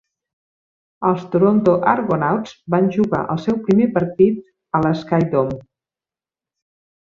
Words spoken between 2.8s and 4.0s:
jugar el seu primer